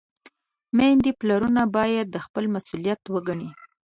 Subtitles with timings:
[0.77, 3.49] میندې، پلرونه باید دا خپل مسؤلیت وګڼي.